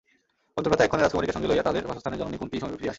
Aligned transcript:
পঞ্চভ্রাতা 0.55 0.85
এক্ষণে 0.85 1.03
রাজকুমারীকে 1.03 1.35
সঙ্গে 1.35 1.49
লইয়া 1.49 1.65
তাঁহাদের 1.65 1.87
বাসস্থানে 1.89 2.19
জননী 2.19 2.37
কুন্তী 2.41 2.55
সমীপে 2.61 2.77
ফিরিয়া 2.77 2.79
আসিলেন। 2.79 2.89